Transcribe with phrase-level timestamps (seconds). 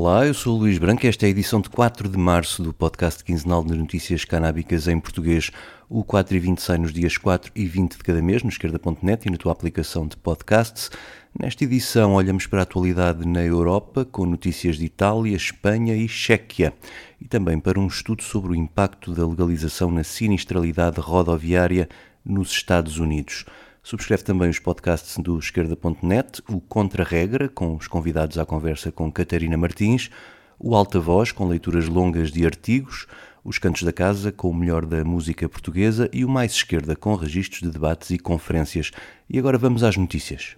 [0.00, 2.72] Olá, eu sou o Luís Branco esta é a edição de 4 de março do
[2.72, 5.50] podcast quinzenal de notícias canábicas em português.
[5.88, 9.26] O 4 e 20 sai nos dias 4 e 20 de cada mês no esquerda.net
[9.26, 10.88] e na tua aplicação de podcasts.
[11.36, 16.72] Nesta edição olhamos para a atualidade na Europa com notícias de Itália, Espanha e Chequia
[17.20, 21.88] e também para um estudo sobre o impacto da legalização na sinistralidade rodoviária
[22.24, 23.44] nos Estados Unidos.
[23.88, 29.56] Subscreve também os podcasts do esquerda.net, o Contra-Regra, com os convidados à conversa com Catarina
[29.56, 30.10] Martins,
[30.58, 33.06] o Alta Voz, com leituras longas de artigos,
[33.42, 37.14] os Cantos da Casa, com o melhor da música portuguesa, e o Mais Esquerda, com
[37.14, 38.90] registros de debates e conferências.
[39.26, 40.54] E agora vamos às notícias.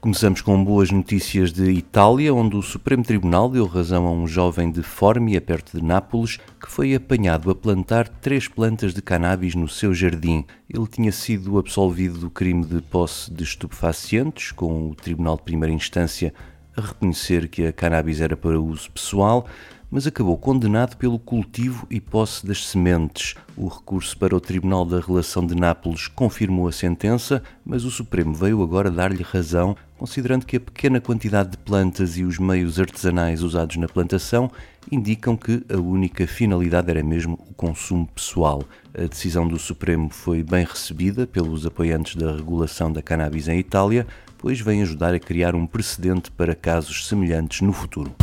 [0.00, 4.72] Começamos com boas notícias de Itália, onde o Supremo Tribunal deu razão a um jovem
[4.72, 9.68] de Formia, perto de Nápoles, que foi apanhado a plantar três plantas de cannabis no
[9.68, 10.46] seu jardim.
[10.70, 15.74] Ele tinha sido absolvido do crime de posse de estupefacientes, com o Tribunal de Primeira
[15.74, 16.32] Instância
[16.74, 19.46] a reconhecer que a cannabis era para uso pessoal,
[19.90, 23.34] mas acabou condenado pelo cultivo e posse das sementes.
[23.56, 28.32] O recurso para o Tribunal da Relação de Nápoles confirmou a sentença, mas o Supremo
[28.32, 33.42] veio agora dar-lhe razão, considerando que a pequena quantidade de plantas e os meios artesanais
[33.42, 34.50] usados na plantação
[34.90, 38.62] indicam que a única finalidade era mesmo o consumo pessoal.
[38.94, 44.06] A decisão do Supremo foi bem recebida pelos apoiantes da regulação da cannabis em Itália,
[44.38, 48.14] pois vem ajudar a criar um precedente para casos semelhantes no futuro.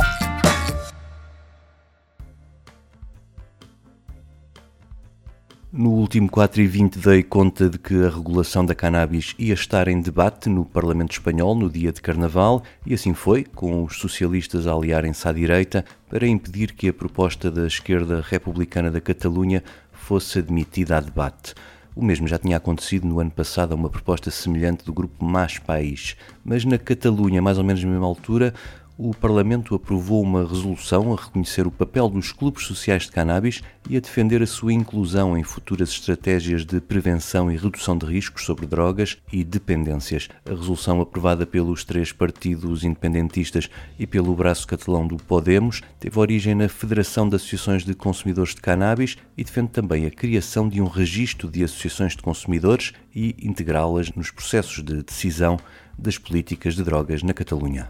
[5.78, 9.86] No último 4 e 20 dei conta de que a regulação da cannabis ia estar
[9.86, 14.66] em debate no Parlamento Espanhol no dia de Carnaval e assim foi, com os socialistas
[14.66, 19.62] a aliarem-se à direita para impedir que a proposta da esquerda republicana da Catalunha
[19.92, 21.54] fosse admitida a debate.
[21.94, 25.60] O mesmo já tinha acontecido no ano passado a uma proposta semelhante do grupo Mais
[25.60, 28.52] País, mas na Catalunha, mais ou menos na mesma altura,
[29.00, 33.96] o Parlamento aprovou uma resolução a reconhecer o papel dos clubes sociais de cannabis e
[33.96, 38.66] a defender a sua inclusão em futuras estratégias de prevenção e redução de riscos sobre
[38.66, 40.28] drogas e dependências.
[40.44, 43.70] A resolução aprovada pelos três partidos independentistas
[44.00, 48.60] e pelo braço catalão do Podemos teve origem na Federação de Associações de Consumidores de
[48.60, 54.10] Cannabis e defende também a criação de um registro de associações de consumidores e integrá-las
[54.10, 55.56] nos processos de decisão
[55.96, 57.88] das políticas de drogas na Catalunha.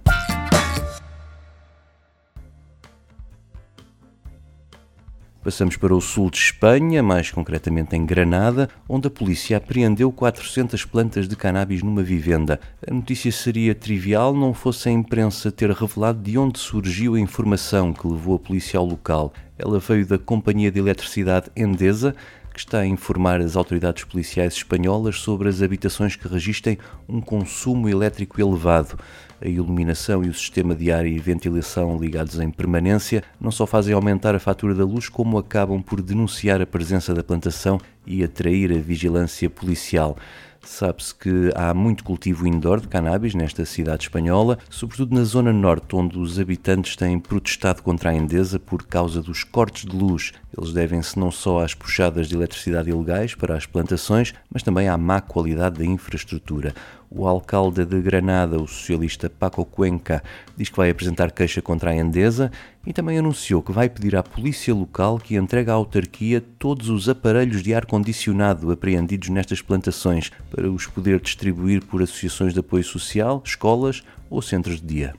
[5.49, 10.85] Passamos para o sul de Espanha, mais concretamente em Granada, onde a polícia apreendeu 400
[10.85, 12.61] plantas de cannabis numa vivenda.
[12.87, 17.95] A notícia seria trivial não fosse a imprensa ter revelado de onde surgiu a informação
[17.95, 19.33] que levou a polícia ao local.
[19.59, 22.15] Ela veio da Companhia de Eletricidade Endesa,
[22.53, 26.77] que está a informar as autoridades policiais espanholas sobre as habitações que registrem
[27.09, 28.99] um consumo elétrico elevado.
[29.41, 33.95] A iluminação e o sistema de ar e ventilação ligados em permanência não só fazem
[33.95, 38.73] aumentar a fatura da luz, como acabam por denunciar a presença da plantação e atrair
[38.73, 40.17] a vigilância policial.
[40.61, 45.95] Sabe-se que há muito cultivo indoor de cannabis nesta cidade espanhola, sobretudo na zona norte,
[45.95, 50.33] onde os habitantes têm protestado contra a Endesa por causa dos cortes de luz.
[50.59, 54.97] Eles devem-se não só às puxadas de eletricidade ilegais para as plantações, mas também à
[54.97, 56.75] má qualidade da infraestrutura.
[57.09, 60.23] O alcalde de Granada, o socialista Paco Cuenca,
[60.57, 62.51] diz que vai apresentar queixa contra a Endesa
[62.85, 67.09] e também anunciou que vai pedir à polícia local que entregue à autarquia todos os
[67.09, 73.41] aparelhos de ar-condicionado apreendidos nestas plantações para os poder distribuir por associações de apoio social,
[73.45, 75.15] escolas ou centros de dia.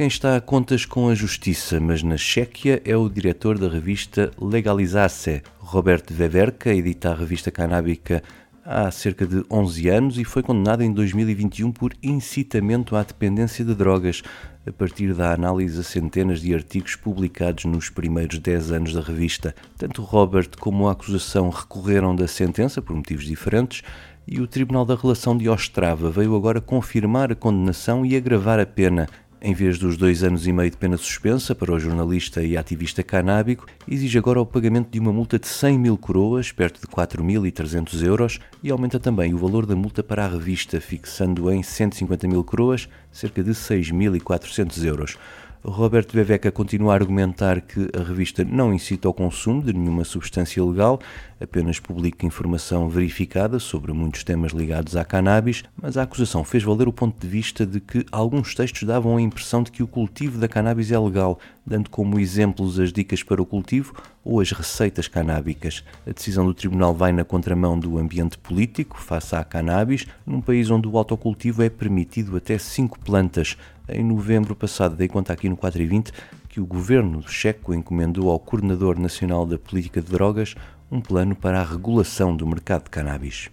[0.00, 4.30] Quem está a contas com a justiça, mas na Chequia, é o diretor da revista
[4.40, 8.22] Legalizace, Roberto Veverka, edita a revista canábica
[8.64, 13.74] há cerca de 11 anos e foi condenado em 2021 por incitamento à dependência de
[13.74, 14.22] drogas,
[14.66, 19.54] a partir da análise a centenas de artigos publicados nos primeiros 10 anos da revista.
[19.76, 23.82] Tanto Robert como a acusação recorreram da sentença por motivos diferentes
[24.26, 28.64] e o Tribunal da Relação de Ostrava veio agora confirmar a condenação e agravar a
[28.64, 29.06] pena,
[29.42, 33.02] em vez dos dois anos e meio de pena suspensa para o jornalista e ativista
[33.02, 38.04] canábico, exige agora o pagamento de uma multa de 100 mil coroas, perto de 4.300
[38.04, 42.44] euros, e aumenta também o valor da multa para a revista, fixando em 150 mil
[42.44, 45.16] coroas, cerca de 6.400 euros.
[45.62, 50.64] Roberto Beveca continua a argumentar que a revista não incita ao consumo de nenhuma substância
[50.64, 51.00] legal,
[51.40, 56.86] apenas publica informação verificada sobre muitos temas ligados à cannabis, mas a acusação fez valer
[56.86, 60.38] o ponto de vista de que alguns textos davam a impressão de que o cultivo
[60.38, 65.08] da cannabis é legal, dando como exemplos as dicas para o cultivo ou as receitas
[65.08, 65.82] canábicas.
[66.06, 70.70] A decisão do tribunal vai na contramão do ambiente político face à cannabis, num país
[70.70, 73.56] onde o autocultivo é permitido até cinco plantas.
[73.88, 76.12] Em novembro passado, dei conta aqui no 4 e 20
[76.48, 80.56] que o governo checo encomendou ao Coordenador Nacional da Política de Drogas
[80.90, 83.48] um plano para a regulação do mercado de cannabis.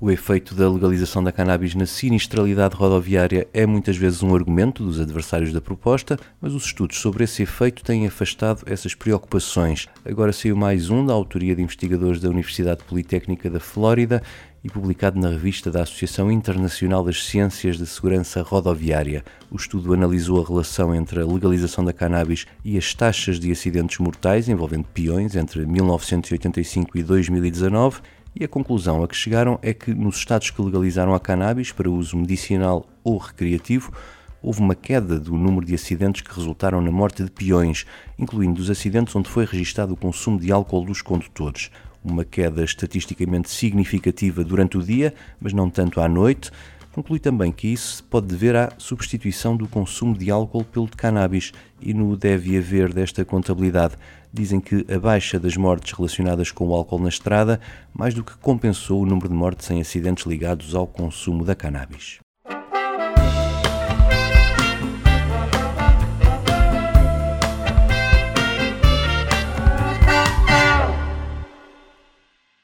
[0.00, 5.00] O efeito da legalização da cannabis na sinistralidade rodoviária é muitas vezes um argumento dos
[5.00, 9.88] adversários da proposta, mas os estudos sobre esse efeito têm afastado essas preocupações.
[10.04, 14.22] Agora saiu mais um da autoria de investigadores da Universidade Politécnica da Flórida
[14.62, 19.24] e publicado na revista da Associação Internacional das Ciências de Segurança Rodoviária.
[19.50, 23.98] O estudo analisou a relação entre a legalização da cannabis e as taxas de acidentes
[23.98, 28.00] mortais envolvendo peões entre 1985 e 2019
[28.38, 31.90] e a conclusão a que chegaram é que nos estados que legalizaram a cannabis para
[31.90, 33.92] uso medicinal ou recreativo,
[34.40, 37.84] houve uma queda do número de acidentes que resultaram na morte de peões,
[38.16, 41.68] incluindo os acidentes onde foi registado o consumo de álcool dos condutores.
[42.04, 46.52] Uma queda estatisticamente significativa durante o dia, mas não tanto à noite.
[46.92, 51.52] Conclui também que isso pode dever à substituição do consumo de álcool pelo de cannabis
[51.80, 53.96] e no deve haver desta contabilidade
[54.38, 57.60] dizem que a baixa das mortes relacionadas com o álcool na estrada
[57.92, 62.20] mais do que compensou o número de mortes em acidentes ligados ao consumo da cannabis.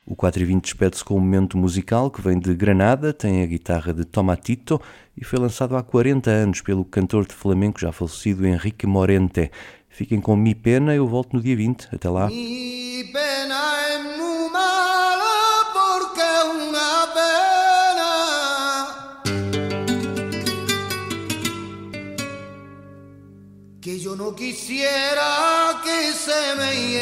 [0.06, 3.47] O 4 e 20 despede-se com um momento musical que vem de Granada, tem a
[3.47, 4.81] guitarra de Tomatito
[5.17, 9.50] e foi lançado há 40 anos pelo cantor de flamenco já falecido Henrique Morente.
[9.94, 11.91] Fiquem com Mi Pena, eu volto no dia 20.
[11.93, 12.26] Até lá.
[12.26, 14.58] Mi pena é muito
[15.73, 18.12] porque é uma pena
[23.81, 26.97] que eu não quisiera que se me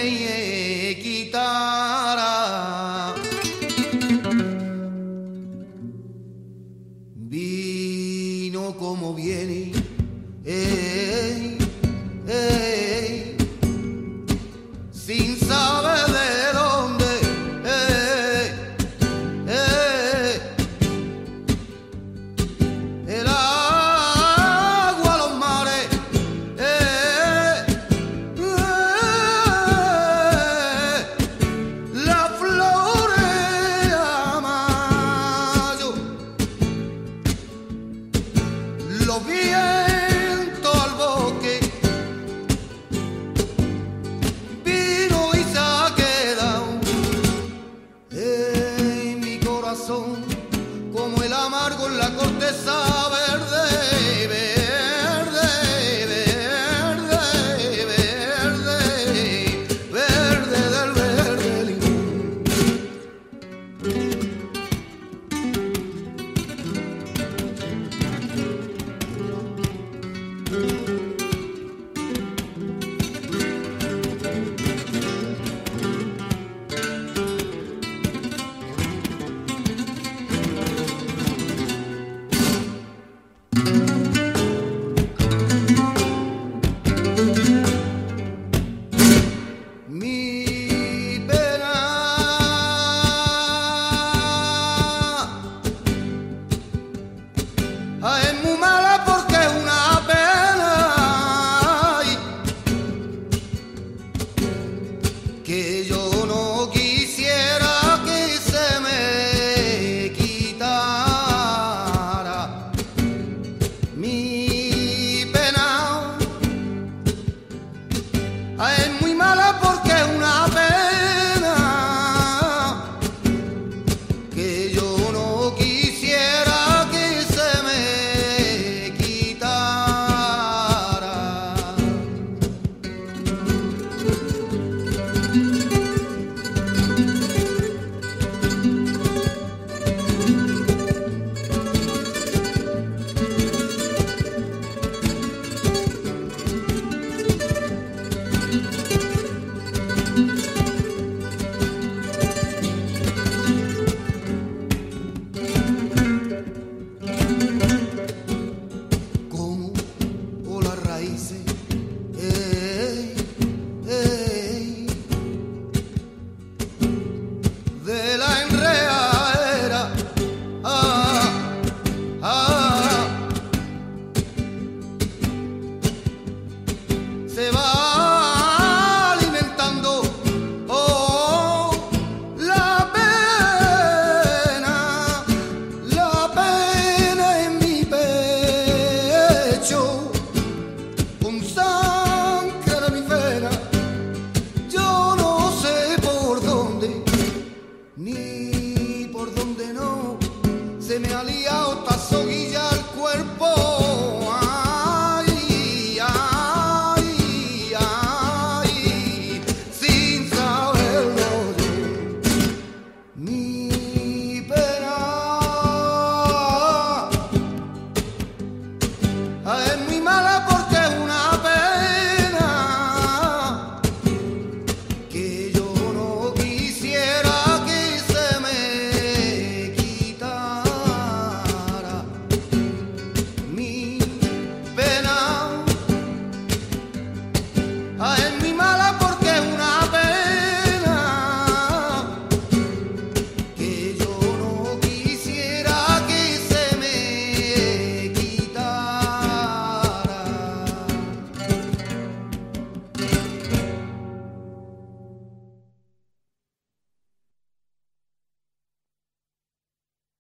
[177.43, 177.72] se va.